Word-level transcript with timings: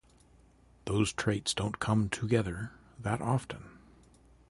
Those 0.85 1.13
traits 1.13 1.53
don’t 1.53 1.77
come 1.77 2.09
together 2.09 2.71
that 2.99 3.21
often. 3.21 3.69